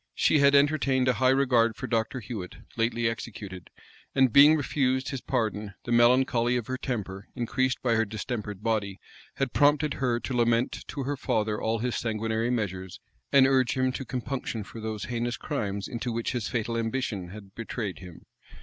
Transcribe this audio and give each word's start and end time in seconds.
She 0.15 0.39
had 0.39 0.55
entertained 0.55 1.07
a 1.07 1.13
high 1.13 1.29
regard 1.29 1.75
for 1.75 1.85
Dr. 1.85 2.21
Huet, 2.21 2.55
lately 2.75 3.07
executed; 3.07 3.69
and 4.15 4.33
being 4.33 4.55
refused 4.55 5.09
his 5.09 5.21
pardon, 5.21 5.75
the 5.83 5.91
melancholy 5.91 6.57
of 6.57 6.65
her 6.65 6.77
temper, 6.79 7.27
increased 7.35 7.79
by 7.83 7.93
her 7.93 8.03
distempered 8.03 8.63
body, 8.63 8.99
had 9.35 9.53
prompted 9.53 9.93
her 9.93 10.19
to 10.19 10.33
lament 10.35 10.85
to 10.87 11.03
her 11.03 11.15
father 11.15 11.61
all 11.61 11.77
his 11.77 11.95
sanguinary 11.95 12.49
measures, 12.49 12.99
and 13.31 13.45
urge 13.45 13.77
him 13.77 13.91
to 13.91 14.03
compunction 14.03 14.63
for 14.63 14.81
those 14.81 15.05
heinous 15.05 15.37
crimes 15.37 15.87
into 15.87 16.11
which 16.11 16.31
his 16.31 16.47
fatal 16.47 16.75
ambition 16.77 17.27
had 17.27 17.53
betrayed 17.53 17.99
him. 17.99 18.23